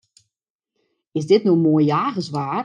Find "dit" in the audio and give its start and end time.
1.31-1.41